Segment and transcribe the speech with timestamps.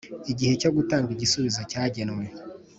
[0.31, 2.25] igihe cyo gutanga igisubizo cyagenwe